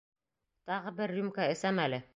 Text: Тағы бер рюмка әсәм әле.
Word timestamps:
Тағы 0.71 0.95
бер 1.03 1.15
рюмка 1.19 1.47
әсәм 1.55 1.85
әле. 1.87 2.07